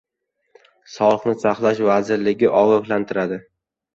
Sog‘liqni 0.93 1.35
saqlash 1.43 1.83
vazirligi 1.89 2.51
ogohlantirildi 2.63 3.37